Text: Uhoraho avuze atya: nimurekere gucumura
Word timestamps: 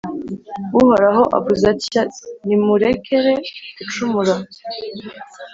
Uhoraho 0.79 1.23
avuze 1.37 1.63
atya: 1.73 2.03
nimurekere 2.45 3.33
gucumura 3.77 4.33